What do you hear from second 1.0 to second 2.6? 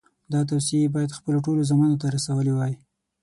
خپلو ټولو زامنو ته رسولې